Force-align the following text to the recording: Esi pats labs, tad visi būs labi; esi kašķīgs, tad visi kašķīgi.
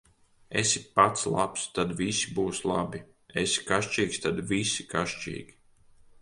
Esi 0.59 0.79
pats 0.95 1.25
labs, 1.33 1.65
tad 1.75 1.93
visi 1.99 2.33
būs 2.37 2.63
labi; 2.71 3.03
esi 3.43 3.67
kašķīgs, 3.69 4.19
tad 4.25 4.43
visi 4.55 4.89
kašķīgi. 4.97 5.55